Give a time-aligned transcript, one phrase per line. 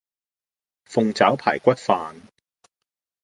[0.89, 2.15] 鳳爪排骨飯